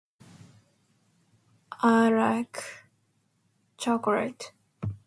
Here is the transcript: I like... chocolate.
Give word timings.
I 1.83 2.09
like... 2.09 2.63
chocolate. 3.77 4.51